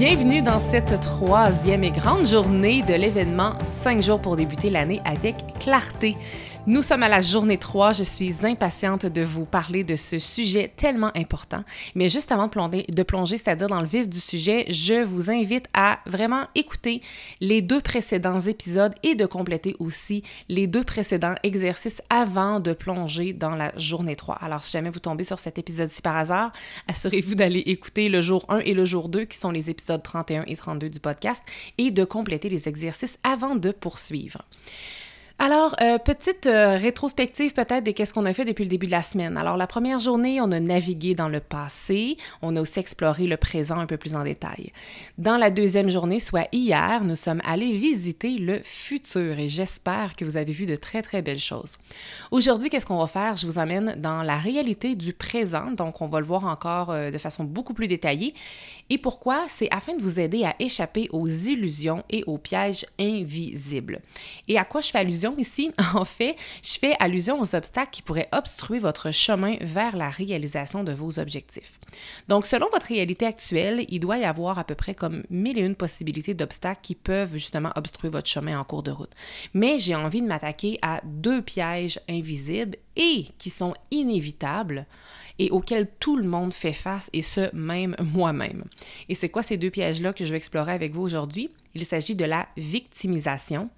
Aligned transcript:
Bienvenue 0.00 0.40
dans 0.40 0.58
cette 0.58 0.98
troisième 1.00 1.84
et 1.84 1.90
grande 1.90 2.26
journée 2.26 2.80
de 2.80 2.94
l'événement 2.94 3.52
5 3.82 4.02
jours 4.02 4.18
pour 4.18 4.34
débuter 4.34 4.70
l'année 4.70 5.02
avec 5.04 5.36
clarté. 5.58 6.16
Nous 6.66 6.82
sommes 6.82 7.02
à 7.02 7.08
la 7.08 7.22
journée 7.22 7.56
3. 7.56 7.92
Je 7.92 8.04
suis 8.04 8.46
impatiente 8.46 9.06
de 9.06 9.22
vous 9.22 9.46
parler 9.46 9.82
de 9.82 9.96
ce 9.96 10.18
sujet 10.18 10.70
tellement 10.76 11.10
important. 11.16 11.64
Mais 11.94 12.10
juste 12.10 12.32
avant 12.32 12.48
de 12.48 13.02
plonger, 13.02 13.38
c'est-à-dire 13.38 13.68
dans 13.68 13.80
le 13.80 13.86
vif 13.86 14.10
du 14.10 14.20
sujet, 14.20 14.66
je 14.68 15.02
vous 15.02 15.30
invite 15.30 15.64
à 15.72 16.00
vraiment 16.04 16.42
écouter 16.54 17.00
les 17.40 17.62
deux 17.62 17.80
précédents 17.80 18.40
épisodes 18.40 18.94
et 19.02 19.14
de 19.14 19.24
compléter 19.24 19.74
aussi 19.78 20.22
les 20.50 20.66
deux 20.66 20.84
précédents 20.84 21.34
exercices 21.42 22.02
avant 22.10 22.60
de 22.60 22.74
plonger 22.74 23.32
dans 23.32 23.54
la 23.54 23.72
journée 23.78 24.14
3. 24.14 24.34
Alors, 24.42 24.62
si 24.62 24.72
jamais 24.72 24.90
vous 24.90 25.00
tombez 25.00 25.24
sur 25.24 25.38
cet 25.38 25.58
épisode-ci 25.58 26.02
par 26.02 26.16
hasard, 26.16 26.52
assurez-vous 26.88 27.36
d'aller 27.36 27.60
écouter 27.60 28.10
le 28.10 28.20
jour 28.20 28.44
1 28.50 28.58
et 28.58 28.74
le 28.74 28.84
jour 28.84 29.08
2, 29.08 29.24
qui 29.24 29.38
sont 29.38 29.50
les 29.50 29.70
épisodes 29.70 30.02
31 30.02 30.44
et 30.46 30.56
32 30.56 30.90
du 30.90 31.00
podcast, 31.00 31.42
et 31.78 31.90
de 31.90 32.04
compléter 32.04 32.50
les 32.50 32.68
exercices 32.68 33.18
avant 33.24 33.56
de 33.56 33.70
poursuivre. 33.70 34.42
Alors, 35.42 35.74
euh, 35.80 35.96
petite 35.96 36.44
euh, 36.44 36.76
rétrospective 36.76 37.54
peut-être 37.54 37.82
de 37.82 37.92
qu'est-ce 37.92 38.12
qu'on 38.12 38.26
a 38.26 38.34
fait 38.34 38.44
depuis 38.44 38.64
le 38.64 38.68
début 38.68 38.84
de 38.84 38.90
la 38.90 39.00
semaine. 39.00 39.38
Alors, 39.38 39.56
la 39.56 39.66
première 39.66 39.98
journée, 39.98 40.38
on 40.38 40.52
a 40.52 40.60
navigué 40.60 41.14
dans 41.14 41.30
le 41.30 41.40
passé, 41.40 42.18
on 42.42 42.56
a 42.56 42.60
aussi 42.60 42.78
exploré 42.78 43.26
le 43.26 43.38
présent 43.38 43.78
un 43.78 43.86
peu 43.86 43.96
plus 43.96 44.14
en 44.14 44.22
détail. 44.22 44.70
Dans 45.16 45.38
la 45.38 45.48
deuxième 45.48 45.88
journée, 45.88 46.20
soit 46.20 46.46
hier, 46.52 47.04
nous 47.04 47.16
sommes 47.16 47.40
allés 47.42 47.72
visiter 47.72 48.32
le 48.32 48.60
futur 48.64 49.38
et 49.38 49.48
j'espère 49.48 50.14
que 50.14 50.26
vous 50.26 50.36
avez 50.36 50.52
vu 50.52 50.66
de 50.66 50.76
très, 50.76 51.00
très 51.00 51.22
belles 51.22 51.38
choses. 51.38 51.78
Aujourd'hui, 52.30 52.68
qu'est-ce 52.68 52.84
qu'on 52.84 52.98
va 52.98 53.06
faire? 53.06 53.36
Je 53.36 53.46
vous 53.46 53.58
amène 53.58 53.94
dans 53.96 54.22
la 54.22 54.36
réalité 54.36 54.94
du 54.94 55.14
présent, 55.14 55.70
donc 55.70 56.02
on 56.02 56.06
va 56.06 56.20
le 56.20 56.26
voir 56.26 56.44
encore 56.44 56.90
euh, 56.90 57.10
de 57.10 57.16
façon 57.16 57.44
beaucoup 57.44 57.72
plus 57.72 57.88
détaillée. 57.88 58.34
Et 58.90 58.98
pourquoi? 58.98 59.46
C'est 59.48 59.68
afin 59.70 59.96
de 59.96 60.02
vous 60.02 60.20
aider 60.20 60.44
à 60.44 60.54
échapper 60.58 61.08
aux 61.12 61.28
illusions 61.28 62.04
et 62.10 62.24
aux 62.26 62.36
pièges 62.36 62.84
invisibles. 62.98 64.00
Et 64.46 64.58
à 64.58 64.66
quoi 64.66 64.82
je 64.82 64.90
fais 64.90 64.98
allusion? 64.98 65.29
Ici, 65.38 65.72
en 65.94 66.04
fait, 66.04 66.36
je 66.64 66.78
fais 66.78 66.94
allusion 66.98 67.40
aux 67.40 67.54
obstacles 67.54 67.90
qui 67.90 68.02
pourraient 68.02 68.28
obstruer 68.32 68.78
votre 68.78 69.10
chemin 69.10 69.56
vers 69.60 69.96
la 69.96 70.10
réalisation 70.10 70.84
de 70.84 70.92
vos 70.92 71.18
objectifs. 71.18 71.78
Donc, 72.28 72.46
selon 72.46 72.68
votre 72.72 72.86
réalité 72.86 73.26
actuelle, 73.26 73.84
il 73.88 74.00
doit 74.00 74.18
y 74.18 74.24
avoir 74.24 74.58
à 74.58 74.64
peu 74.64 74.74
près 74.74 74.94
comme 74.94 75.22
mille 75.30 75.58
et 75.58 75.62
une 75.62 75.74
possibilités 75.74 76.34
d'obstacles 76.34 76.80
qui 76.82 76.94
peuvent 76.94 77.32
justement 77.32 77.72
obstruer 77.76 78.10
votre 78.10 78.28
chemin 78.28 78.58
en 78.58 78.64
cours 78.64 78.82
de 78.82 78.90
route. 78.90 79.12
Mais 79.54 79.78
j'ai 79.78 79.94
envie 79.94 80.22
de 80.22 80.26
m'attaquer 80.26 80.78
à 80.82 81.00
deux 81.04 81.42
pièges 81.42 82.00
invisibles 82.08 82.76
et 82.96 83.26
qui 83.38 83.50
sont 83.50 83.74
inévitables 83.90 84.86
et 85.40 85.50
auxquels 85.50 85.88
tout 85.98 86.16
le 86.16 86.28
monde 86.28 86.52
fait 86.52 86.74
face, 86.74 87.08
et 87.14 87.22
ce, 87.22 87.54
même 87.56 87.96
moi-même. 88.14 88.64
Et 89.08 89.14
c'est 89.14 89.30
quoi 89.30 89.42
ces 89.42 89.56
deux 89.56 89.70
pièges-là 89.70 90.12
que 90.12 90.24
je 90.24 90.30
vais 90.30 90.36
explorer 90.36 90.72
avec 90.72 90.92
vous 90.92 91.00
aujourd'hui? 91.00 91.50
Il 91.74 91.84
s'agit 91.86 92.14
de 92.14 92.26
la 92.26 92.46
victimisation 92.58 93.70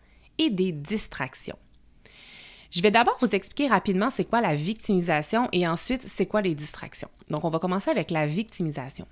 des 0.50 0.72
distractions. 0.72 1.58
Je 2.70 2.80
vais 2.80 2.90
d'abord 2.90 3.18
vous 3.20 3.34
expliquer 3.34 3.68
rapidement 3.68 4.10
c'est 4.10 4.24
quoi 4.24 4.40
la 4.40 4.54
victimisation 4.54 5.48
et 5.52 5.68
ensuite 5.68 6.08
c'est 6.08 6.26
quoi 6.26 6.40
les 6.40 6.54
distractions. 6.54 7.10
Donc 7.28 7.44
on 7.44 7.50
va 7.50 7.58
commencer 7.58 7.90
avec 7.90 8.10
la 8.10 8.26
victimisation. 8.26 9.06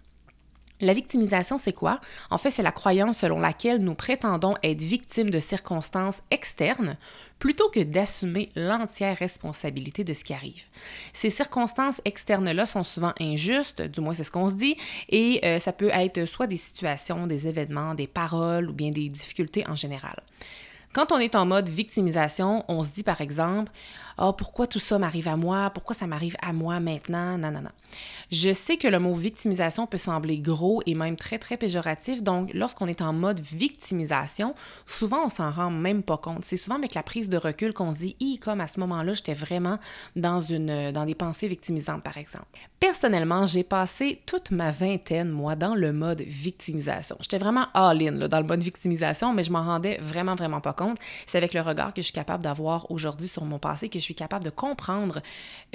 La 0.80 0.94
victimisation, 0.94 1.58
c'est 1.58 1.74
quoi? 1.74 2.00
En 2.30 2.38
fait, 2.38 2.50
c'est 2.50 2.62
la 2.62 2.72
croyance 2.72 3.18
selon 3.18 3.38
laquelle 3.38 3.78
nous 3.78 3.94
prétendons 3.94 4.54
être 4.62 4.80
victimes 4.80 5.28
de 5.28 5.38
circonstances 5.38 6.22
externes 6.30 6.96
plutôt 7.38 7.68
que 7.68 7.80
d'assumer 7.80 8.48
l'entière 8.54 9.16
responsabilité 9.18 10.04
de 10.04 10.14
ce 10.14 10.24
qui 10.24 10.32
arrive. 10.32 10.62
Ces 11.12 11.28
circonstances 11.28 12.00
externes-là 12.06 12.64
sont 12.64 12.82
souvent 12.82 13.12
injustes, 13.20 13.82
du 13.82 14.00
moins 14.00 14.14
c'est 14.14 14.24
ce 14.24 14.30
qu'on 14.30 14.48
se 14.48 14.54
dit, 14.54 14.76
et 15.10 15.40
euh, 15.44 15.58
ça 15.58 15.72
peut 15.72 15.90
être 15.92 16.24
soit 16.24 16.46
des 16.46 16.56
situations, 16.56 17.26
des 17.26 17.46
événements, 17.46 17.94
des 17.94 18.06
paroles 18.06 18.70
ou 18.70 18.72
bien 18.72 18.90
des 18.90 19.08
difficultés 19.10 19.66
en 19.68 19.74
général. 19.74 20.22
Quand 20.92 21.12
on 21.12 21.18
est 21.18 21.36
en 21.36 21.46
mode 21.46 21.68
victimisation, 21.68 22.64
on 22.66 22.82
se 22.82 22.92
dit 22.92 23.04
par 23.04 23.20
exemple 23.20 23.70
oh, 24.20 24.32
pourquoi 24.32 24.66
tout 24.66 24.78
ça 24.78 24.98
m'arrive 24.98 25.28
à 25.28 25.36
moi? 25.36 25.70
Pourquoi 25.70 25.96
ça 25.96 26.06
m'arrive 26.06 26.36
à 26.40 26.52
moi 26.52 26.78
maintenant? 26.78 27.38
Non, 27.38 27.50
non, 27.50 27.62
non. 27.62 27.70
Je 28.30 28.52
sais 28.52 28.76
que 28.76 28.86
le 28.86 29.00
mot 29.00 29.14
victimisation 29.14 29.86
peut 29.86 29.98
sembler 29.98 30.38
gros 30.38 30.82
et 30.86 30.94
même 30.94 31.16
très, 31.16 31.38
très 31.38 31.56
péjoratif. 31.56 32.22
Donc, 32.22 32.50
lorsqu'on 32.54 32.86
est 32.86 33.02
en 33.02 33.12
mode 33.12 33.40
victimisation, 33.40 34.54
souvent, 34.86 35.24
on 35.24 35.28
s'en 35.28 35.50
rend 35.50 35.70
même 35.70 36.02
pas 36.02 36.16
compte. 36.16 36.44
C'est 36.44 36.56
souvent 36.56 36.76
avec 36.76 36.94
la 36.94 37.02
prise 37.02 37.28
de 37.28 37.36
recul 37.36 37.72
qu'on 37.72 37.92
se 37.92 37.98
dit, 37.98 38.16
hi, 38.20 38.38
comme 38.38 38.60
à 38.60 38.66
ce 38.66 38.78
moment-là, 38.80 39.14
j'étais 39.14 39.34
vraiment 39.34 39.78
dans, 40.14 40.40
une, 40.40 40.92
dans 40.92 41.04
des 41.04 41.14
pensées 41.14 41.48
victimisantes, 41.48 42.04
par 42.04 42.18
exemple. 42.18 42.46
Personnellement, 42.78 43.46
j'ai 43.46 43.64
passé 43.64 44.22
toute 44.26 44.52
ma 44.52 44.70
vingtaine, 44.70 45.28
moi, 45.28 45.56
dans 45.56 45.74
le 45.74 45.92
mode 45.92 46.20
victimisation. 46.20 47.16
J'étais 47.20 47.38
vraiment 47.38 47.66
all-in 47.74 48.28
dans 48.28 48.40
le 48.40 48.46
mode 48.46 48.62
victimisation, 48.62 49.32
mais 49.34 49.42
je 49.42 49.50
m'en 49.50 49.62
rendais 49.62 49.98
vraiment, 50.00 50.34
vraiment 50.34 50.60
pas 50.60 50.72
compte. 50.72 50.98
C'est 51.26 51.38
avec 51.38 51.54
le 51.54 51.62
regard 51.62 51.92
que 51.92 52.00
je 52.00 52.06
suis 52.06 52.12
capable 52.12 52.44
d'avoir 52.44 52.90
aujourd'hui 52.90 53.28
sur 53.28 53.44
mon 53.44 53.58
passé 53.58 53.88
que 53.88 53.98
je 53.98 54.09
suis 54.10 54.14
capable 54.16 54.44
de 54.44 54.50
comprendre 54.50 55.22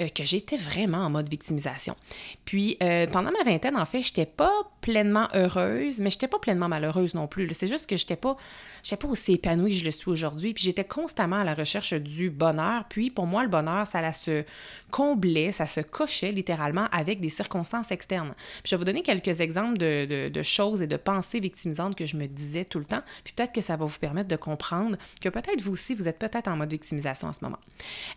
euh, 0.00 0.08
que 0.08 0.24
j'étais 0.24 0.56
vraiment 0.56 0.98
en 0.98 1.10
mode 1.10 1.28
victimisation. 1.28 1.96
Puis 2.44 2.76
euh, 2.82 3.06
pendant 3.06 3.30
ma 3.32 3.42
vingtaine, 3.44 3.76
en 3.76 3.86
fait, 3.86 4.02
je 4.02 4.08
n'étais 4.08 4.26
pas 4.26 4.52
pleinement 4.80 5.28
heureuse, 5.34 6.00
mais 6.00 6.10
je 6.10 6.16
n'étais 6.16 6.28
pas 6.28 6.38
pleinement 6.38 6.68
malheureuse 6.68 7.14
non 7.14 7.26
plus. 7.26 7.48
C'est 7.54 7.66
juste 7.66 7.86
que 7.86 7.96
je 7.96 8.04
n'étais 8.04 8.16
pas, 8.16 8.36
pas 8.36 9.08
aussi 9.08 9.32
épanouie 9.32 9.72
que 9.72 9.78
je 9.78 9.84
le 9.84 9.90
suis 9.90 10.10
aujourd'hui. 10.10 10.54
Puis 10.54 10.64
j'étais 10.64 10.84
constamment 10.84 11.36
à 11.36 11.44
la 11.44 11.54
recherche 11.54 11.94
du 11.94 12.30
bonheur. 12.30 12.84
Puis 12.88 13.10
pour 13.10 13.26
moi, 13.26 13.42
le 13.42 13.48
bonheur, 13.48 13.86
ça 13.86 14.12
se 14.12 14.44
comblait, 14.90 15.52
ça 15.52 15.66
se 15.66 15.80
cochait 15.80 16.32
littéralement 16.32 16.88
avec 16.92 17.20
des 17.20 17.30
circonstances 17.30 17.90
externes. 17.90 18.34
Puis 18.36 18.70
je 18.70 18.76
vais 18.76 18.78
vous 18.78 18.84
donner 18.84 19.02
quelques 19.02 19.40
exemples 19.40 19.78
de, 19.78 20.28
de 20.28 20.42
choses 20.42 20.82
et 20.82 20.86
de 20.86 20.96
pensées 20.96 21.40
victimisantes 21.40 21.96
que 21.96 22.04
je 22.04 22.16
me 22.16 22.26
disais 22.26 22.64
tout 22.64 22.78
le 22.78 22.86
temps. 22.86 23.02
Puis 23.24 23.32
peut-être 23.34 23.52
que 23.52 23.60
ça 23.60 23.76
va 23.76 23.86
vous 23.86 23.98
permettre 23.98 24.28
de 24.28 24.36
comprendre 24.36 24.96
que 25.20 25.28
peut-être 25.28 25.62
vous 25.62 25.72
aussi, 25.72 25.94
vous 25.94 26.08
êtes 26.08 26.18
peut-être 26.18 26.48
en 26.48 26.56
mode 26.56 26.70
victimisation 26.70 27.28
en 27.28 27.32
ce 27.32 27.44
moment. 27.44 27.58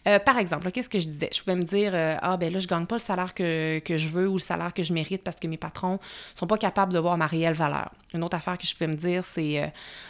Euh, 0.07 0.19
par 0.19 0.37
exemple, 0.37 0.71
qu'est-ce 0.71 0.89
que 0.89 0.99
je 0.99 1.07
disais? 1.07 1.29
Je 1.33 1.39
pouvais 1.39 1.55
me 1.55 1.63
dire, 1.63 1.91
euh, 1.93 2.15
ah 2.21 2.37
ben 2.37 2.51
là, 2.51 2.59
je 2.59 2.67
gagne 2.67 2.85
pas 2.85 2.95
le 2.95 3.01
salaire 3.01 3.33
que, 3.33 3.81
je 3.85 4.07
veux 4.07 4.27
ou 4.27 4.35
le 4.35 4.41
salaire 4.41 4.73
que 4.73 4.81
je 4.81 4.93
mérite 4.93 5.23
parce 5.23 5.35
que 5.35 5.47
mes 5.47 5.57
patrons 5.57 5.99
sont 6.35 6.47
pas 6.47 6.57
capables 6.57 6.93
de 6.93 6.99
voir 6.99 7.17
ma 7.17 7.27
réelle 7.27 7.53
valeur. 7.53 7.91
Une 8.13 8.23
autre 8.23 8.37
affaire 8.37 8.57
que 8.57 8.65
je 8.65 8.73
pouvais 8.73 8.87
me 8.87 8.93
dire, 8.93 9.25
c'est, 9.25 9.61
euh, 9.61 9.67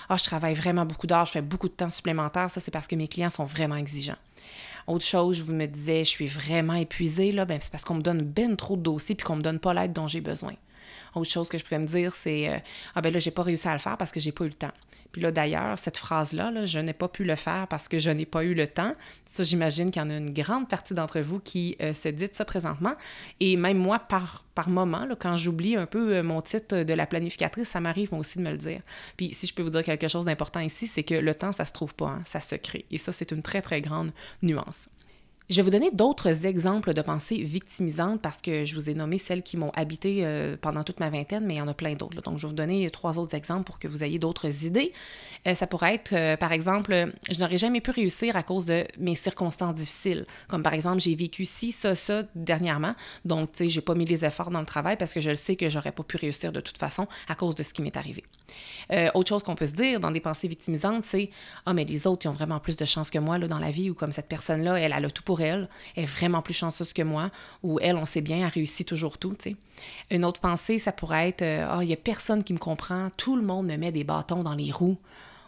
ah, 0.09 0.17
je 0.17 0.23
travaille 0.23 0.53
vraiment 0.53 0.85
beaucoup 0.85 1.07
d'heures, 1.07 1.25
je 1.25 1.31
fais 1.31 1.41
beaucoup 1.41 1.67
de 1.67 1.73
temps 1.73 1.89
supplémentaire, 1.89 2.49
ça 2.49 2.59
c'est 2.59 2.71
parce 2.71 2.87
que 2.87 2.95
mes 2.95 3.07
clients 3.07 3.31
sont 3.31 3.45
vraiment 3.45 3.75
exigeants. 3.75 4.17
Autre 4.87 5.05
chose, 5.05 5.37
je 5.37 5.43
vous 5.43 5.53
me 5.53 5.65
disais, 5.65 6.03
je 6.03 6.09
suis 6.09 6.27
vraiment 6.27 6.75
épuisée, 6.75 7.31
là, 7.31 7.45
ben, 7.45 7.59
c'est 7.59 7.71
parce 7.71 7.83
qu'on 7.83 7.95
me 7.95 8.01
donne 8.01 8.21
ben 8.21 8.55
trop 8.55 8.77
de 8.77 8.81
dossiers 8.81 9.15
puis 9.15 9.25
qu'on 9.25 9.35
me 9.35 9.41
donne 9.41 9.59
pas 9.59 9.73
l'aide 9.73 9.93
dont 9.93 10.07
j'ai 10.07 10.21
besoin. 10.21 10.53
Autre 11.15 11.29
chose 11.29 11.49
que 11.49 11.57
je 11.57 11.63
pouvais 11.63 11.79
me 11.79 11.85
dire, 11.85 12.13
c'est 12.13 12.63
Ah 12.93 13.01
ben 13.01 13.11
là, 13.11 13.19
j'ai 13.19 13.31
pas 13.31 13.41
réussi 13.41 13.67
à 13.67 13.73
le 13.73 13.79
faire 13.79 13.97
parce 13.97 14.11
que 14.11 14.19
j'ai 14.19 14.31
pas 14.31 14.45
eu 14.45 14.49
le 14.49 14.53
temps. 14.53 14.71
Puis 15.11 15.21
là, 15.21 15.31
d'ailleurs, 15.31 15.77
cette 15.77 15.97
phrase-là, 15.97 16.65
je 16.65 16.79
n'ai 16.79 16.93
pas 16.93 17.07
pu 17.07 17.23
le 17.23 17.35
faire 17.35 17.67
parce 17.67 17.87
que 17.87 17.99
je 17.99 18.09
n'ai 18.09 18.25
pas 18.25 18.43
eu 18.43 18.53
le 18.53 18.67
temps. 18.67 18.93
Ça, 19.25 19.43
j'imagine 19.43 19.91
qu'il 19.91 20.01
y 20.01 20.05
en 20.05 20.09
a 20.09 20.17
une 20.17 20.33
grande 20.33 20.69
partie 20.69 20.93
d'entre 20.93 21.19
vous 21.19 21.39
qui 21.39 21.75
euh, 21.81 21.93
se 21.93 22.09
dit 22.09 22.29
ça 22.31 22.45
présentement. 22.45 22.93
Et 23.39 23.57
même 23.57 23.77
moi, 23.77 23.99
par, 23.99 24.43
par 24.53 24.69
moment, 24.69 25.07
quand 25.19 25.35
j'oublie 25.35 25.75
un 25.75 25.85
peu 25.85 26.15
euh, 26.15 26.23
mon 26.23 26.41
titre 26.41 26.83
de 26.83 26.93
la 26.93 27.05
planificatrice, 27.05 27.69
ça 27.69 27.79
m'arrive 27.79 28.09
moi 28.11 28.21
aussi 28.21 28.37
de 28.37 28.43
me 28.43 28.51
le 28.51 28.57
dire. 28.57 28.81
Puis 29.17 29.33
si 29.33 29.47
je 29.47 29.53
peux 29.53 29.63
vous 29.63 29.71
dire 29.71 29.83
quelque 29.83 30.07
chose 30.07 30.25
d'important 30.25 30.59
ici, 30.59 30.87
c'est 30.87 31.03
que 31.03 31.15
le 31.15 31.33
temps, 31.33 31.51
ça 31.51 31.65
se 31.65 31.73
trouve 31.73 31.95
pas, 31.95 32.09
hein, 32.09 32.21
ça 32.25 32.39
se 32.39 32.55
crée. 32.55 32.85
Et 32.91 32.97
ça, 32.97 33.11
c'est 33.11 33.31
une 33.31 33.41
très, 33.41 33.61
très 33.61 33.81
grande 33.81 34.11
nuance. 34.43 34.89
Je 35.49 35.55
vais 35.55 35.63
vous 35.63 35.71
donner 35.71 35.89
d'autres 35.89 36.45
exemples 36.45 36.93
de 36.93 37.01
pensées 37.01 37.41
victimisantes 37.41 38.21
parce 38.21 38.39
que 38.39 38.65
je 38.65 38.75
vous 38.75 38.87
ai 38.87 38.93
nommé 38.93 39.17
celles 39.17 39.41
qui 39.41 39.57
m'ont 39.57 39.71
habité 39.71 40.19
euh, 40.21 40.55
pendant 40.61 40.83
toute 40.83 40.99
ma 40.99 41.09
vingtaine, 41.09 41.43
mais 41.43 41.55
il 41.55 41.57
y 41.57 41.61
en 41.61 41.67
a 41.67 41.73
plein 41.73 41.93
d'autres. 41.93 42.21
Donc, 42.21 42.37
je 42.37 42.43
vais 42.43 42.49
vous 42.49 42.53
donner 42.53 42.87
trois 42.91 43.17
autres 43.17 43.33
exemples 43.33 43.63
pour 43.63 43.79
que 43.79 43.87
vous 43.87 44.03
ayez 44.03 44.19
d'autres 44.19 44.65
idées. 44.65 44.93
Euh, 45.47 45.55
ça 45.55 45.65
pourrait 45.65 45.95
être, 45.95 46.13
euh, 46.13 46.37
par 46.37 46.51
exemple, 46.51 47.13
je 47.31 47.39
n'aurais 47.39 47.57
jamais 47.57 47.81
pu 47.81 47.89
réussir 47.89 48.37
à 48.37 48.43
cause 48.43 48.67
de 48.67 48.85
mes 48.99 49.15
circonstances 49.15 49.73
difficiles. 49.73 50.25
Comme 50.47 50.61
par 50.61 50.75
exemple, 50.75 50.99
j'ai 50.99 51.15
vécu 51.15 51.45
ci, 51.45 51.71
ça, 51.71 51.95
ça 51.95 52.25
dernièrement. 52.35 52.93
Donc, 53.25 53.51
tu 53.53 53.57
sais, 53.57 53.67
j'ai 53.69 53.81
pas 53.81 53.95
mis 53.95 54.05
les 54.05 54.23
efforts 54.23 54.51
dans 54.51 54.59
le 54.59 54.67
travail 54.67 54.97
parce 54.97 55.13
que 55.13 55.19
je 55.19 55.31
le 55.31 55.35
sais 55.35 55.55
que 55.55 55.67
j'aurais 55.67 55.93
pas 55.93 56.03
pu 56.03 56.17
réussir 56.17 56.51
de 56.51 56.61
toute 56.61 56.77
façon 56.77 57.07
à 57.27 57.33
cause 57.33 57.55
de 57.55 57.63
ce 57.63 57.73
qui 57.73 57.81
m'est 57.81 57.97
arrivé. 57.97 58.23
autre 59.15 59.29
chose 59.29 59.41
qu'on 59.41 59.55
peut 59.55 59.65
se 59.65 59.73
dire 59.73 59.99
dans 59.99 60.11
des 60.11 60.19
pensées 60.19 60.47
victimisantes, 60.47 61.05
c'est 61.05 61.31
Ah, 61.65 61.73
mais 61.73 61.85
les 61.85 62.05
autres, 62.05 62.27
ils 62.27 62.29
ont 62.29 62.33
vraiment 62.33 62.59
plus 62.59 62.75
de 62.75 62.85
chance 62.85 63.09
que 63.09 63.17
moi 63.17 63.39
là, 63.39 63.47
dans 63.47 63.57
la 63.57 63.71
vie 63.71 63.89
ou 63.89 63.95
comme 63.95 64.11
cette 64.11 64.27
personne-là, 64.27 64.79
elle, 64.79 64.93
elle 64.95 65.05
a 65.05 65.09
tout 65.09 65.23
pour 65.23 65.38
elle, 65.41 65.69
est 65.95 66.05
vraiment 66.05 66.41
plus 66.41 66.53
chanceuse 66.53 66.93
que 66.93 67.01
moi, 67.01 67.29
ou 67.63 67.79
elle, 67.79 67.95
on 67.95 68.05
sait 68.05 68.21
bien, 68.21 68.37
elle 68.37 68.53
réussit 68.53 68.87
toujours 68.87 69.17
tout. 69.17 69.35
Une 70.11 70.25
autre 70.25 70.41
pensée, 70.41 70.79
ça 70.79 70.91
pourrait 70.91 71.29
être, 71.29 71.41
euh, 71.41 71.67
ah, 71.69 71.79
il 71.81 71.85
y 71.85 71.87
n'y 71.87 71.93
a 71.93 71.97
personne 71.97 72.43
qui 72.43 72.53
me 72.53 72.59
comprend, 72.59 73.09
tout 73.17 73.35
le 73.35 73.41
monde 73.41 73.67
me 73.67 73.77
met 73.77 73.91
des 73.91 74.03
bâtons 74.03 74.43
dans 74.43 74.55
les 74.55 74.71
roues. 74.71 74.97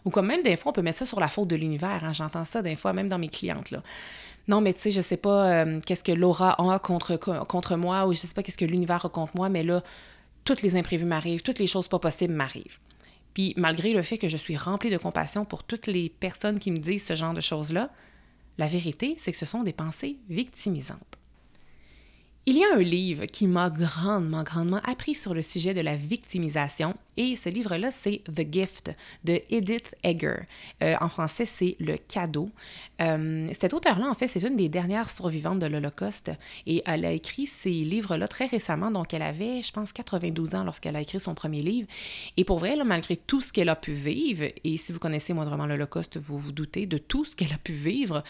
Ou 0.04 0.10
comme 0.10 0.26
même 0.26 0.42
des 0.42 0.56
fois, 0.56 0.70
on 0.70 0.72
peut 0.72 0.82
mettre 0.82 0.98
ça 0.98 1.06
sur 1.06 1.20
la 1.20 1.28
faute 1.28 1.48
de 1.48 1.56
l'univers, 1.56 2.04
hein. 2.04 2.12
j'entends 2.12 2.44
ça 2.44 2.62
des 2.62 2.76
fois, 2.76 2.92
même 2.92 3.08
dans 3.08 3.18
mes 3.18 3.28
clientes. 3.28 3.72
Non, 4.48 4.60
mais 4.60 4.72
tu 4.72 4.80
sais, 4.80 4.90
je 4.90 5.00
sais 5.00 5.16
pas 5.16 5.64
euh, 5.64 5.80
qu'est-ce 5.86 6.02
que 6.02 6.12
Laura 6.12 6.56
a 6.60 6.78
contre, 6.78 7.16
contre 7.16 7.76
moi, 7.76 8.06
ou 8.06 8.12
je 8.12 8.18
sais 8.18 8.34
pas 8.34 8.42
qu'est-ce 8.42 8.58
que 8.58 8.64
l'univers 8.64 9.04
a 9.04 9.08
contre 9.08 9.36
moi, 9.36 9.48
mais 9.48 9.62
là, 9.62 9.82
toutes 10.44 10.62
les 10.62 10.74
imprévus 10.74 11.04
m'arrivent, 11.04 11.42
toutes 11.42 11.60
les 11.60 11.68
choses 11.68 11.86
pas 11.86 12.00
possibles 12.00 12.34
m'arrivent. 12.34 12.78
Puis 13.34 13.54
malgré 13.56 13.92
le 13.92 14.02
fait 14.02 14.18
que 14.18 14.28
je 14.28 14.36
suis 14.36 14.56
remplie 14.56 14.90
de 14.90 14.98
compassion 14.98 15.44
pour 15.44 15.62
toutes 15.64 15.86
les 15.86 16.08
personnes 16.08 16.58
qui 16.58 16.70
me 16.70 16.78
disent 16.78 17.06
ce 17.06 17.14
genre 17.14 17.34
de 17.34 17.40
choses-là, 17.40 17.90
la 18.58 18.68
vérité, 18.68 19.14
c'est 19.18 19.32
que 19.32 19.38
ce 19.38 19.46
sont 19.46 19.62
des 19.62 19.72
pensées 19.72 20.18
victimisantes. 20.28 21.18
Il 22.44 22.58
y 22.58 22.64
a 22.64 22.74
un 22.74 22.82
livre 22.82 23.26
qui 23.26 23.46
m'a 23.46 23.70
grandement, 23.70 24.42
grandement 24.42 24.80
appris 24.84 25.14
sur 25.14 25.32
le 25.32 25.42
sujet 25.42 25.74
de 25.74 25.80
la 25.80 25.94
victimisation 25.94 26.94
et 27.16 27.36
ce 27.36 27.48
livre-là, 27.48 27.90
c'est 27.90 28.22
The 28.24 28.46
Gift 28.50 28.90
de 29.24 29.40
Edith 29.50 29.94
Egger. 30.02 30.46
Euh, 30.82 30.94
en 31.00 31.08
français, 31.08 31.44
c'est 31.44 31.76
Le 31.78 31.96
cadeau. 31.96 32.50
Euh, 33.00 33.48
cet 33.58 33.74
auteur-là, 33.74 34.06
en 34.08 34.14
fait, 34.14 34.28
c'est 34.28 34.42
une 34.42 34.56
des 34.56 34.68
dernières 34.68 35.10
survivantes 35.10 35.58
de 35.58 35.66
l'Holocauste 35.66 36.30
et 36.66 36.82
elle 36.86 37.04
a 37.04 37.12
écrit 37.12 37.46
ces 37.46 37.70
livres-là 37.70 38.28
très 38.28 38.46
récemment, 38.46 38.90
donc 38.90 39.12
elle 39.12 39.22
avait, 39.22 39.62
je 39.62 39.72
pense, 39.72 39.92
92 39.92 40.54
ans 40.54 40.64
lorsqu'elle 40.64 40.96
a 40.96 41.00
écrit 41.00 41.20
son 41.20 41.34
premier 41.34 41.62
livre. 41.62 41.88
Et 42.36 42.44
pour 42.44 42.58
vrai, 42.58 42.76
malgré 42.84 43.16
tout 43.16 43.40
ce 43.40 43.52
qu'elle 43.52 43.68
a 43.68 43.76
pu 43.76 43.92
vivre, 43.92 44.44
et 44.64 44.76
si 44.76 44.92
vous 44.92 44.98
connaissez 44.98 45.32
moindrement 45.32 45.66
l'Holocauste, 45.66 46.18
vous 46.18 46.38
vous 46.38 46.52
doutez 46.52 46.86
de 46.86 46.98
tout 46.98 47.24
ce 47.24 47.36
qu'elle 47.36 47.52
a 47.52 47.58
pu 47.58 47.72
vivre, 47.72 48.22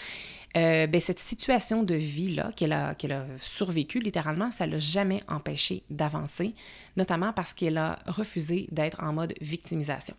euh, 0.56 0.87
ben, 0.87 1.00
cette 1.00 1.19
situation 1.19 1.82
de 1.82 1.94
vie-là 1.94 2.52
qu'elle 2.55 2.75
a, 2.75 2.94
qu'elle 2.94 3.12
a 3.12 3.25
survécu 3.40 4.00
littéralement, 4.00 4.50
ça 4.50 4.67
ne 4.67 4.73
l'a 4.73 4.79
jamais 4.79 5.23
empêché 5.26 5.82
d'avancer, 5.88 6.55
notamment 6.96 7.32
parce 7.32 7.55
qu'elle 7.55 7.79
a 7.79 7.99
refusé 8.06 8.69
d'être 8.72 9.02
en 9.02 9.12
mode 9.12 9.34
victimisation. 9.40 10.14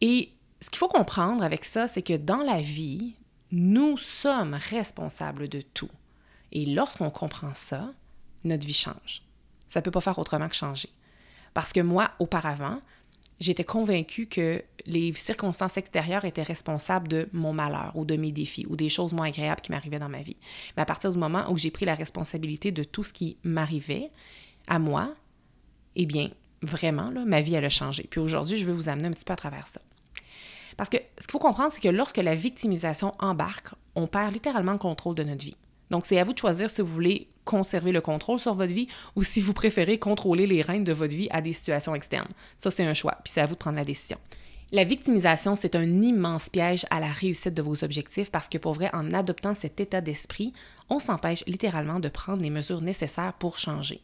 Et 0.00 0.30
ce 0.60 0.70
qu'il 0.70 0.78
faut 0.78 0.88
comprendre 0.88 1.42
avec 1.42 1.64
ça, 1.64 1.86
c'est 1.86 2.02
que 2.02 2.16
dans 2.16 2.42
la 2.42 2.60
vie, 2.60 3.14
nous 3.50 3.96
sommes 3.96 4.54
responsables 4.54 5.48
de 5.48 5.60
tout. 5.60 5.90
Et 6.52 6.66
lorsqu'on 6.66 7.10
comprend 7.10 7.54
ça, 7.54 7.92
notre 8.44 8.66
vie 8.66 8.74
change. 8.74 9.22
Ça 9.68 9.80
ne 9.80 9.84
peut 9.84 9.90
pas 9.90 10.00
faire 10.00 10.18
autrement 10.18 10.48
que 10.48 10.54
changer. 10.54 10.88
Parce 11.54 11.72
que 11.72 11.80
moi, 11.80 12.10
auparavant, 12.18 12.80
j'étais 13.40 13.64
convaincue 13.64 14.26
que 14.26 14.62
les 14.86 15.12
circonstances 15.12 15.76
extérieures 15.76 16.24
étaient 16.24 16.42
responsables 16.42 17.08
de 17.08 17.28
mon 17.32 17.52
malheur 17.52 17.92
ou 17.94 18.04
de 18.04 18.16
mes 18.16 18.32
défis 18.32 18.66
ou 18.68 18.76
des 18.76 18.88
choses 18.88 19.12
moins 19.12 19.28
agréables 19.28 19.60
qui 19.60 19.70
m'arrivaient 19.70 19.98
dans 19.98 20.08
ma 20.08 20.22
vie. 20.22 20.36
Mais 20.76 20.82
à 20.82 20.86
partir 20.86 21.12
du 21.12 21.18
moment 21.18 21.50
où 21.50 21.56
j'ai 21.56 21.70
pris 21.70 21.84
la 21.84 21.94
responsabilité 21.94 22.72
de 22.72 22.84
tout 22.84 23.04
ce 23.04 23.12
qui 23.12 23.36
m'arrivait 23.44 24.10
à 24.66 24.78
moi, 24.78 25.14
eh 25.96 26.06
bien, 26.06 26.30
vraiment, 26.62 27.10
là, 27.10 27.24
ma 27.24 27.40
vie, 27.40 27.54
elle 27.54 27.64
a 27.64 27.70
changé. 27.70 28.06
Puis 28.08 28.20
aujourd'hui, 28.20 28.56
je 28.56 28.66
veux 28.66 28.72
vous 28.72 28.88
amener 28.88 29.06
un 29.06 29.12
petit 29.12 29.24
peu 29.24 29.32
à 29.32 29.36
travers 29.36 29.68
ça. 29.68 29.80
Parce 30.76 30.88
que 30.88 30.98
ce 31.18 31.26
qu'il 31.26 31.32
faut 31.32 31.38
comprendre, 31.38 31.72
c'est 31.72 31.80
que 31.80 31.88
lorsque 31.88 32.18
la 32.18 32.34
victimisation 32.34 33.14
embarque, 33.18 33.68
on 33.94 34.06
perd 34.06 34.32
littéralement 34.32 34.72
le 34.72 34.78
contrôle 34.78 35.14
de 35.14 35.24
notre 35.24 35.44
vie. 35.44 35.56
Donc, 35.90 36.06
c'est 36.06 36.18
à 36.18 36.24
vous 36.24 36.34
de 36.34 36.38
choisir 36.38 36.70
si 36.70 36.82
vous 36.82 36.88
voulez 36.88 37.28
conserver 37.44 37.92
le 37.92 38.00
contrôle 38.00 38.38
sur 38.38 38.54
votre 38.54 38.72
vie 38.72 38.88
ou 39.16 39.22
si 39.22 39.40
vous 39.40 39.54
préférez 39.54 39.98
contrôler 39.98 40.46
les 40.46 40.62
règnes 40.62 40.84
de 40.84 40.92
votre 40.92 41.14
vie 41.14 41.28
à 41.30 41.40
des 41.40 41.52
situations 41.52 41.94
externes. 41.94 42.28
Ça, 42.56 42.70
c'est 42.70 42.84
un 42.84 42.94
choix, 42.94 43.16
puis 43.24 43.32
c'est 43.32 43.40
à 43.40 43.46
vous 43.46 43.54
de 43.54 43.58
prendre 43.58 43.76
la 43.76 43.84
décision. 43.84 44.18
La 44.70 44.84
victimisation, 44.84 45.56
c'est 45.56 45.76
un 45.76 46.02
immense 46.02 46.50
piège 46.50 46.84
à 46.90 47.00
la 47.00 47.10
réussite 47.10 47.54
de 47.54 47.62
vos 47.62 47.84
objectifs 47.84 48.30
parce 48.30 48.50
que 48.50 48.58
pour 48.58 48.74
vrai, 48.74 48.90
en 48.92 49.14
adoptant 49.14 49.54
cet 49.54 49.80
état 49.80 50.02
d'esprit, 50.02 50.52
on 50.90 50.98
s'empêche 50.98 51.42
littéralement 51.46 52.00
de 52.00 52.10
prendre 52.10 52.42
les 52.42 52.50
mesures 52.50 52.82
nécessaires 52.82 53.32
pour 53.32 53.56
changer. 53.56 54.02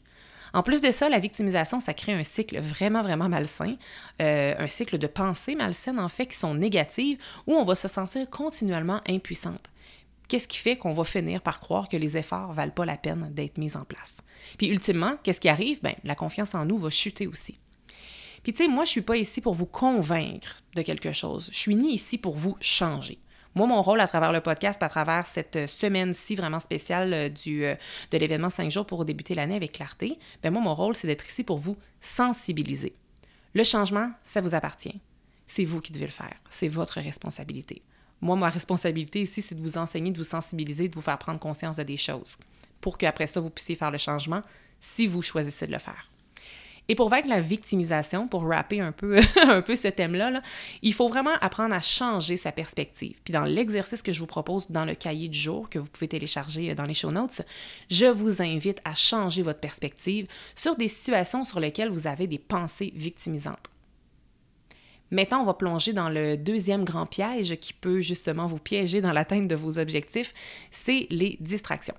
En 0.55 0.63
plus 0.63 0.81
de 0.81 0.91
ça, 0.91 1.09
la 1.09 1.19
victimisation, 1.19 1.81
ça 1.81 1.93
crée 1.93 2.15
un 2.15 2.23
cycle 2.23 2.59
vraiment, 2.61 3.03
vraiment 3.03 3.29
malsain, 3.29 3.77
euh, 4.23 4.55
un 4.57 4.69
cycle 4.69 4.97
de 4.97 5.07
pensées 5.07 5.57
malsaines, 5.57 5.99
en 5.99 6.09
fait, 6.09 6.27
qui 6.27 6.39
sont 6.39 6.55
négatives, 6.55 7.19
où 7.47 7.55
on 7.55 7.65
va 7.65 7.75
se 7.75 7.89
sentir 7.89 8.31
continuellement 8.31 9.01
impuissante 9.09 9.69
qu'est-ce 10.29 10.49
qui 10.49 10.59
fait 10.59 10.77
qu'on 10.77 10.95
va 10.95 11.05
finir 11.05 11.41
par 11.43 11.61
croire 11.61 11.89
que 11.89 11.97
les 11.97 12.17
efforts 12.17 12.53
valent 12.53 12.73
pas 12.73 12.85
la 12.85 12.97
peine 12.97 13.29
d'être 13.33 13.59
mis 13.59 13.77
en 13.77 13.85
place? 13.85 14.17
Puis 14.59 14.69
ultimement, 14.69 15.15
qu'est-ce 15.23 15.41
qui 15.41 15.49
arrive? 15.49 15.83
Bien, 15.83 15.95
la 16.05 16.15
confiance 16.15 16.55
en 16.55 16.65
nous 16.65 16.79
va 16.79 16.91
chuter 16.91 17.27
aussi. 17.27 17.59
Puis 18.43 18.53
tu 18.53 18.65
sais, 18.65 18.69
moi, 18.69 18.85
je 18.85 18.91
suis 18.91 19.03
pas 19.03 19.17
ici 19.17 19.41
pour 19.41 19.55
vous 19.55 19.67
convaincre 19.67 20.61
de 20.75 20.83
quelque 20.83 21.13
chose. 21.13 21.49
Je 21.53 21.59
suis 21.59 21.77
ni 21.77 21.95
ici 21.95 22.19
pour 22.19 22.37
vous 22.37 22.57
changer. 22.61 23.19
Moi, 23.55 23.67
mon 23.69 23.83
rôle 23.83 24.01
à 24.01 24.09
travers 24.09 24.33
le 24.33 24.41
podcast, 24.41 24.83
à 24.83 24.89
travers 24.89 25.27
cette 25.27 25.69
semaine-ci 25.69 26.35
vraiment 26.35 26.59
spéciale 26.59 27.13
euh, 27.13 27.29
euh, 27.47 27.77
de 28.11 28.19
l'événement 28.19 28.51
5 28.51 28.71
jours 28.71 28.87
pour 28.87 29.05
débuter 29.05 29.35
l'année 29.35 29.55
avec 29.55 29.73
clarté, 29.73 30.19
bien 30.43 30.51
moi, 30.51 30.61
mon 30.61 30.75
rôle, 30.75 30.97
c'est 30.97 31.07
d'être 31.07 31.29
ici 31.29 31.45
pour 31.45 31.59
vous 31.59 31.77
sensibiliser. 32.01 32.95
Le 33.55 33.63
changement, 33.63 34.11
ça 34.25 34.41
vous 34.41 34.55
appartient. 34.57 35.01
C'est 35.47 35.65
vous 35.65 35.81
qui 35.81 35.93
devez 35.93 36.07
le 36.07 36.11
faire. 36.11 36.35
C'est 36.51 36.69
votre 36.69 37.01
responsabilité. 37.01 37.83
Moi, 38.21 38.35
ma 38.35 38.49
responsabilité 38.49 39.23
ici, 39.23 39.41
c'est 39.41 39.55
de 39.55 39.63
vous 39.63 39.79
enseigner, 39.79 40.11
de 40.11 40.19
vous 40.19 40.25
sensibiliser, 40.25 40.89
de 40.89 40.95
vous 40.95 41.03
faire 41.03 41.19
prendre 41.19 41.39
conscience 41.39 41.77
de 41.77 41.83
des 41.85 41.97
choses 41.97 42.37
pour 42.81 42.99
qu'après 42.99 43.27
ça, 43.27 43.41
vous 43.41 43.49
puissiez 43.49 43.77
faire 43.77 43.91
le 43.91 43.97
changement 43.97 44.43
si 44.79 45.07
vous 45.07 45.23
choisissez 45.23 45.67
de 45.67 45.73
le 45.73 45.79
faire. 45.79 46.11
Et 46.89 46.95
pour 46.95 47.09
vaincre 47.09 47.29
la 47.29 47.41
victimisation, 47.41 48.29
pour 48.29 48.45
rapper 48.45 48.81
un 48.81 48.93
peu, 48.93 49.19
un 49.43 49.63
peu 49.63 49.75
ce 49.75 49.89
thème-là, 49.89 50.43
il 50.83 50.93
faut 50.93 51.09
vraiment 51.09 51.35
apprendre 51.41 51.75
à 51.75 51.81
changer 51.81 52.37
sa 52.37 52.53
perspective. 52.53 53.17
Puis 53.25 53.33
dans 53.33 53.45
l'exercice 53.45 54.03
que 54.03 54.13
je 54.13 54.21
vous 54.21 54.27
propose 54.27 54.71
dans 54.71 54.85
le 54.85 54.95
cahier 54.95 55.29
du 55.29 55.39
jour, 55.39 55.71
que 55.71 55.79
vous 55.79 55.89
pouvez 55.89 56.09
télécharger 56.09 56.75
dans 56.75 56.85
les 56.85 56.95
show 56.95 57.11
notes, 57.11 57.43
je 57.91 58.07
vous 58.07 58.43
invite 58.43 58.81
à 58.85 58.95
changer 58.95 59.43
votre 59.43 59.61
perspective 59.61 60.27
sur 60.55 60.77
des 60.77 60.89
situations 60.89 61.45
sur 61.45 61.61
lesquelles 61.61 61.91
vous 61.91 62.07
avez 62.07 62.27
des 62.27 62.39
pensées 62.39 62.93
victimisantes. 62.95 63.71
Maintenant, 65.11 65.43
on 65.43 65.45
va 65.45 65.55
plonger 65.55 65.93
dans 65.93 66.09
le 66.09 66.37
deuxième 66.37 66.85
grand 66.85 67.07
piège 67.07 67.57
qui 67.61 67.73
peut 67.73 68.01
justement 68.01 68.47
vous 68.47 68.59
piéger 68.59 69.01
dans 69.01 69.13
l'atteinte 69.13 69.49
de 69.49 69.55
vos 69.55 69.79
objectifs, 69.79 70.35
c'est 70.71 71.07
les 71.11 71.37
distractions. 71.41 71.95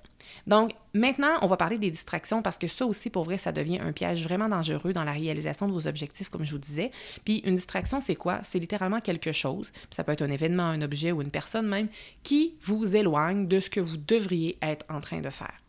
Donc, 0.48 0.74
maintenant, 0.94 1.38
on 1.42 1.48
va 1.48 1.58
parler 1.58 1.78
des 1.78 1.92
distractions 1.92 2.42
parce 2.42 2.58
que 2.58 2.68
ça 2.68 2.86
aussi, 2.86 3.10
pour 3.10 3.24
vrai, 3.24 3.38
ça 3.38 3.52
devient 3.52 3.80
un 3.80 3.92
piège 3.92 4.24
vraiment 4.24 4.50
dangereux 4.50 4.94
dans 4.94 5.04
la 5.04 5.12
réalisation 5.12 5.68
de 5.68 5.74
vos 5.74 5.88
objectifs, 5.88 6.30
comme 6.30 6.46
je 6.46 6.52
vous 6.52 6.60
disais. 6.60 6.92
Puis, 7.24 7.40
une 7.40 7.56
distraction, 7.56 8.02
c'est 8.02 8.16
quoi? 8.16 8.40
C'est 8.44 8.60
littéralement 8.60 9.00
quelque 9.00 9.32
chose, 9.32 9.72
ça 9.90 10.04
peut 10.04 10.12
être 10.12 10.22
un 10.22 10.32
événement, 10.32 10.64
un 10.64 10.82
objet 10.82 11.12
ou 11.12 11.22
une 11.22 11.32
personne 11.32 11.68
même, 11.68 11.88
qui 12.24 12.56
vous 12.64 12.96
éloigne 12.96 13.48
de 13.48 13.60
ce 13.60 13.70
que 13.70 13.80
vous 13.80 13.98
devriez 13.98 14.58
être 14.62 14.86
en 14.90 15.02
train 15.02 15.22
de 15.22 15.30
faire. 15.30 15.65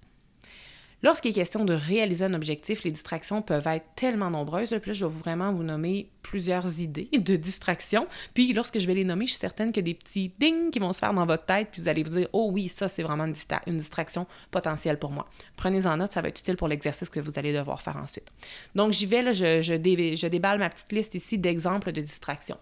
Lorsqu'il 1.02 1.30
est 1.30 1.34
question 1.34 1.64
de 1.66 1.74
réaliser 1.74 2.24
un 2.24 2.32
objectif, 2.32 2.82
les 2.82 2.90
distractions 2.90 3.42
peuvent 3.42 3.66
être 3.66 3.84
tellement 3.96 4.30
nombreuses. 4.30 4.70
Là, 4.70 4.78
je 4.82 5.04
vais 5.04 5.12
vraiment 5.12 5.52
vous 5.52 5.62
nommer 5.62 6.10
plusieurs 6.22 6.80
idées 6.80 7.10
de 7.12 7.36
distractions. 7.36 8.06
Puis 8.32 8.52
lorsque 8.54 8.78
je 8.78 8.86
vais 8.86 8.94
les 8.94 9.04
nommer, 9.04 9.26
je 9.26 9.32
suis 9.32 9.38
certaine 9.38 9.72
que 9.72 9.80
des 9.80 9.92
petits 9.92 10.32
ding 10.38 10.70
qui 10.70 10.78
vont 10.78 10.94
se 10.94 10.98
faire 10.98 11.12
dans 11.12 11.26
votre 11.26 11.44
tête, 11.44 11.68
puis 11.70 11.82
vous 11.82 11.88
allez 11.88 12.02
vous 12.02 12.10
dire 12.10 12.28
Oh 12.32 12.48
oui, 12.50 12.68
ça, 12.68 12.88
c'est 12.88 13.02
vraiment 13.02 13.26
une, 13.26 13.76
distraction 13.76 14.26
potentielle 14.50 14.98
pour 14.98 15.10
moi. 15.10 15.26
Prenez-en 15.56 15.98
note, 15.98 16.12
ça 16.12 16.22
va 16.22 16.28
être 16.28 16.40
utile 16.40 16.56
pour 16.56 16.66
l'exercice 16.68 17.10
que 17.10 17.20
vous 17.20 17.38
allez 17.38 17.52
devoir 17.52 17.82
faire 17.82 17.98
ensuite. 17.98 18.32
Donc, 18.74 18.92
j'y 18.92 19.06
vais, 19.06 19.22
là, 19.22 19.32
je 19.34 20.26
déballe 20.26 20.58
ma 20.58 20.70
petite 20.70 20.92
liste 20.92 21.14
ici 21.14 21.36
d'exemples 21.36 21.92
de 21.92 22.00
distractions. 22.00 22.58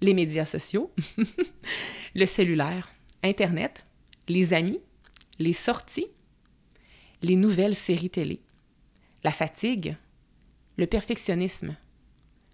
Les 0.00 0.14
médias 0.14 0.44
sociaux, 0.44 0.92
le 2.14 2.26
cellulaire, 2.26 2.88
Internet, 3.24 3.84
les 4.28 4.54
amis, 4.54 4.80
les 5.38 5.52
sorties, 5.52 6.06
les 7.22 7.36
nouvelles 7.36 7.74
séries 7.74 8.10
télé, 8.10 8.42
la 9.24 9.32
fatigue, 9.32 9.96
le 10.76 10.86
perfectionnisme, 10.86 11.76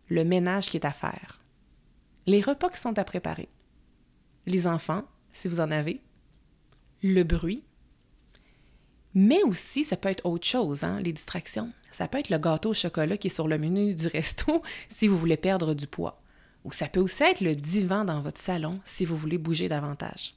le 0.09 0.25
ménage 0.25 0.69
qui 0.69 0.77
est 0.77 0.87
à 0.87 0.93
faire, 0.93 1.41
les 2.27 2.41
repas 2.41 2.71
qui 2.71 2.79
sont 2.79 2.99
à 2.99 3.05
préparer, 3.05 3.49
les 4.47 4.67
enfants, 4.67 5.05
si 5.33 5.49
vous 5.49 5.61
en 5.61 5.71
avez, 5.71 6.01
le 7.03 7.23
bruit, 7.25 7.65
mais 9.15 9.43
aussi, 9.43 9.85
ça 9.85 9.97
peut 9.97 10.09
être 10.09 10.25
autre 10.25 10.47
chose, 10.47 10.85
hein, 10.85 11.01
les 11.01 11.13
distractions. 11.13 11.73
Ça 11.91 12.09
peut 12.09 12.19
être 12.19 12.31
le 12.31 12.39
gâteau 12.39 12.71
au 12.71 12.75
chocolat 12.75 13.19
qui 13.19 13.27
est 13.27 13.31
sur 13.35 13.47
le 13.47 13.59
menu 13.59 13.95
du 13.95 14.07
resto 14.07 14.63
si 14.89 15.07
vous 15.07 15.19
voulez 15.19 15.37
perdre 15.37 15.75
du 15.75 15.87
poids. 15.87 16.23
Ou 16.65 16.73
ça 16.73 16.89
peut 16.89 17.01
aussi 17.01 17.23
être 17.23 17.41
le 17.41 17.55
divan 17.55 18.05
dans 18.05 18.23
votre 18.23 18.41
salon 18.41 18.81
si 18.85 19.05
vous 19.05 19.17
voulez 19.17 19.39
bouger 19.39 19.69
davantage. 19.69 20.35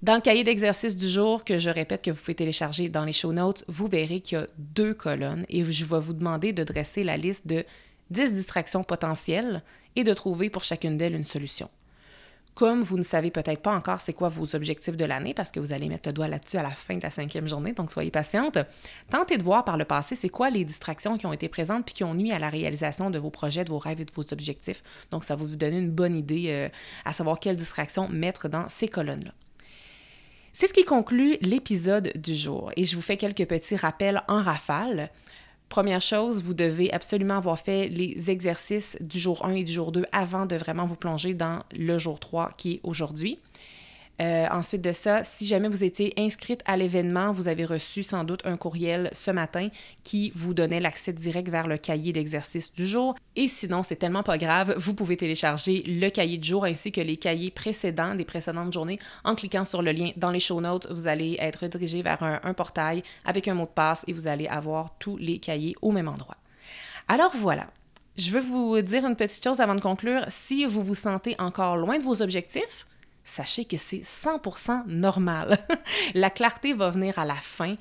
Dans 0.00 0.14
le 0.14 0.20
cahier 0.20 0.44
d'exercice 0.44 0.96
du 0.96 1.08
jour, 1.08 1.42
que 1.42 1.58
je 1.58 1.70
répète 1.70 2.02
que 2.02 2.12
vous 2.12 2.20
pouvez 2.20 2.36
télécharger 2.36 2.88
dans 2.88 3.04
les 3.04 3.12
show 3.12 3.32
notes, 3.32 3.64
vous 3.66 3.88
verrez 3.88 4.20
qu'il 4.20 4.38
y 4.38 4.40
a 4.40 4.46
deux 4.56 4.94
colonnes 4.94 5.44
et 5.48 5.64
je 5.64 5.84
vais 5.84 5.98
vous 5.98 6.12
demander 6.12 6.52
de 6.52 6.62
dresser 6.62 7.02
la 7.02 7.16
liste 7.16 7.48
de 7.48 7.64
10 8.10 8.32
distractions 8.32 8.84
potentielles 8.84 9.64
et 9.96 10.04
de 10.04 10.14
trouver 10.14 10.50
pour 10.50 10.62
chacune 10.62 10.96
d'elles 10.96 11.16
une 11.16 11.24
solution. 11.24 11.68
Comme 12.54 12.82
vous 12.82 12.96
ne 12.96 13.02
savez 13.02 13.32
peut-être 13.32 13.60
pas 13.60 13.74
encore 13.74 13.98
c'est 13.98 14.12
quoi 14.12 14.28
vos 14.28 14.54
objectifs 14.54 14.96
de 14.96 15.04
l'année, 15.04 15.34
parce 15.34 15.50
que 15.50 15.58
vous 15.58 15.72
allez 15.72 15.88
mettre 15.88 16.08
le 16.08 16.12
doigt 16.12 16.28
là-dessus 16.28 16.58
à 16.58 16.62
la 16.62 16.70
fin 16.70 16.96
de 16.96 17.02
la 17.02 17.10
cinquième 17.10 17.48
journée, 17.48 17.72
donc 17.72 17.90
soyez 17.90 18.12
patiente, 18.12 18.58
tentez 19.10 19.36
de 19.36 19.42
voir 19.42 19.64
par 19.64 19.76
le 19.76 19.84
passé 19.84 20.14
c'est 20.14 20.28
quoi 20.28 20.48
les 20.48 20.64
distractions 20.64 21.18
qui 21.18 21.26
ont 21.26 21.32
été 21.32 21.48
présentes 21.48 21.84
puis 21.84 21.94
qui 21.94 22.04
ont 22.04 22.14
nuit 22.14 22.30
à 22.30 22.38
la 22.38 22.50
réalisation 22.50 23.10
de 23.10 23.18
vos 23.18 23.30
projets, 23.30 23.64
de 23.64 23.70
vos 23.70 23.78
rêves 23.78 24.00
et 24.00 24.04
de 24.04 24.12
vos 24.14 24.32
objectifs. 24.32 24.84
Donc 25.10 25.24
ça 25.24 25.34
va 25.34 25.44
vous 25.44 25.56
donner 25.56 25.78
une 25.78 25.90
bonne 25.90 26.16
idée 26.16 26.44
euh, 26.50 26.68
à 27.04 27.12
savoir 27.12 27.40
quelles 27.40 27.56
distractions 27.56 28.08
mettre 28.08 28.48
dans 28.48 28.68
ces 28.68 28.86
colonnes-là. 28.86 29.32
C'est 30.60 30.66
ce 30.66 30.72
qui 30.72 30.82
conclut 30.82 31.36
l'épisode 31.40 32.10
du 32.16 32.34
jour 32.34 32.72
et 32.76 32.82
je 32.82 32.96
vous 32.96 33.00
fais 33.00 33.16
quelques 33.16 33.46
petits 33.46 33.76
rappels 33.76 34.24
en 34.26 34.42
rafale. 34.42 35.08
Première 35.68 36.02
chose, 36.02 36.42
vous 36.42 36.52
devez 36.52 36.92
absolument 36.92 37.36
avoir 37.36 37.60
fait 37.60 37.86
les 37.86 38.28
exercices 38.28 38.96
du 39.00 39.20
jour 39.20 39.46
1 39.46 39.52
et 39.52 39.62
du 39.62 39.72
jour 39.72 39.92
2 39.92 40.06
avant 40.10 40.46
de 40.46 40.56
vraiment 40.56 40.84
vous 40.84 40.96
plonger 40.96 41.32
dans 41.32 41.62
le 41.70 41.96
jour 41.96 42.18
3 42.18 42.54
qui 42.56 42.72
est 42.72 42.80
aujourd'hui. 42.82 43.38
Euh, 44.20 44.46
ensuite 44.50 44.82
de 44.82 44.90
ça, 44.90 45.22
si 45.22 45.46
jamais 45.46 45.68
vous 45.68 45.84
étiez 45.84 46.12
inscrite 46.18 46.62
à 46.66 46.76
l'événement, 46.76 47.32
vous 47.32 47.46
avez 47.46 47.64
reçu 47.64 48.02
sans 48.02 48.24
doute 48.24 48.40
un 48.44 48.56
courriel 48.56 49.10
ce 49.12 49.30
matin 49.30 49.68
qui 50.02 50.32
vous 50.34 50.54
donnait 50.54 50.80
l'accès 50.80 51.12
direct 51.12 51.48
vers 51.48 51.68
le 51.68 51.78
cahier 51.78 52.12
d'exercice 52.12 52.72
du 52.72 52.84
jour. 52.84 53.14
Et 53.36 53.46
sinon, 53.46 53.84
c'est 53.84 53.96
tellement 53.96 54.24
pas 54.24 54.36
grave, 54.36 54.74
vous 54.76 54.94
pouvez 54.94 55.16
télécharger 55.16 55.84
le 55.86 56.08
cahier 56.08 56.38
du 56.38 56.48
jour 56.48 56.64
ainsi 56.64 56.90
que 56.90 57.00
les 57.00 57.16
cahiers 57.16 57.52
précédents 57.52 58.16
des 58.16 58.24
précédentes 58.24 58.72
journées 58.72 58.98
en 59.22 59.36
cliquant 59.36 59.64
sur 59.64 59.82
le 59.82 59.92
lien 59.92 60.10
dans 60.16 60.32
les 60.32 60.40
show 60.40 60.60
notes. 60.60 60.90
Vous 60.90 61.06
allez 61.06 61.36
être 61.38 61.68
dirigé 61.68 62.02
vers 62.02 62.20
un, 62.22 62.40
un 62.42 62.54
portail 62.54 63.04
avec 63.24 63.46
un 63.46 63.54
mot 63.54 63.66
de 63.66 63.70
passe 63.70 64.04
et 64.08 64.12
vous 64.12 64.26
allez 64.26 64.48
avoir 64.48 64.94
tous 64.98 65.16
les 65.16 65.38
cahiers 65.38 65.76
au 65.80 65.92
même 65.92 66.08
endroit. 66.08 66.36
Alors 67.06 67.32
voilà, 67.36 67.68
je 68.16 68.32
veux 68.32 68.40
vous 68.40 68.82
dire 68.82 69.06
une 69.06 69.14
petite 69.14 69.44
chose 69.44 69.60
avant 69.60 69.76
de 69.76 69.80
conclure. 69.80 70.24
Si 70.28 70.66
vous 70.66 70.82
vous 70.82 70.96
sentez 70.96 71.36
encore 71.38 71.76
loin 71.76 71.98
de 71.98 72.02
vos 72.02 72.20
objectifs, 72.20 72.86
sachez 73.28 73.64
que 73.64 73.76
c'est 73.76 74.02
100% 74.02 74.86
normal. 74.86 75.58
la 76.14 76.30
clarté 76.30 76.72
va 76.72 76.90
venir 76.90 77.18
à 77.18 77.24
la 77.24 77.34
fin 77.34 77.76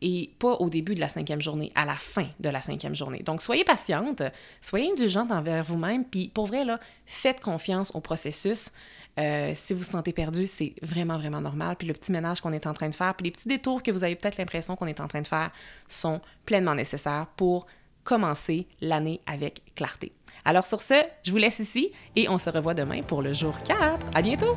et 0.00 0.30
pas 0.38 0.54
au 0.54 0.68
début 0.68 0.94
de 0.94 1.00
la 1.00 1.08
cinquième 1.08 1.40
journée, 1.40 1.70
à 1.74 1.84
la 1.84 1.94
fin 1.94 2.26
de 2.40 2.48
la 2.48 2.60
cinquième 2.60 2.94
journée. 2.94 3.20
Donc, 3.20 3.40
soyez 3.40 3.62
patiente, 3.62 4.22
soyez 4.60 4.90
indulgente 4.90 5.30
envers 5.30 5.64
vous-même, 5.64 6.04
puis 6.04 6.28
pour 6.28 6.46
vrai, 6.46 6.64
là, 6.64 6.80
faites 7.06 7.40
confiance 7.40 7.92
au 7.94 8.00
processus. 8.00 8.70
Euh, 9.18 9.52
si 9.54 9.72
vous 9.72 9.80
vous 9.80 9.84
sentez 9.84 10.12
perdu, 10.12 10.46
c'est 10.46 10.74
vraiment, 10.82 11.18
vraiment 11.18 11.40
normal. 11.40 11.76
Puis 11.76 11.86
le 11.86 11.94
petit 11.94 12.10
ménage 12.10 12.40
qu'on 12.40 12.52
est 12.52 12.66
en 12.66 12.72
train 12.72 12.88
de 12.88 12.94
faire, 12.94 13.14
puis 13.14 13.24
les 13.24 13.30
petits 13.30 13.48
détours 13.48 13.82
que 13.82 13.90
vous 13.90 14.02
avez 14.02 14.16
peut-être 14.16 14.38
l'impression 14.38 14.74
qu'on 14.74 14.86
est 14.86 15.00
en 15.00 15.06
train 15.06 15.20
de 15.20 15.28
faire 15.28 15.50
sont 15.86 16.20
pleinement 16.46 16.74
nécessaires 16.74 17.26
pour 17.36 17.66
commencer 18.04 18.66
l'année 18.80 19.20
avec 19.26 19.62
clarté. 19.74 20.12
Alors 20.44 20.64
sur 20.64 20.80
ce, 20.80 20.94
je 21.22 21.30
vous 21.30 21.36
laisse 21.36 21.58
ici 21.58 21.92
et 22.16 22.28
on 22.28 22.38
se 22.38 22.50
revoit 22.50 22.74
demain 22.74 23.02
pour 23.02 23.22
le 23.22 23.32
jour 23.32 23.54
4. 23.64 23.98
À 24.14 24.22
bientôt! 24.22 24.56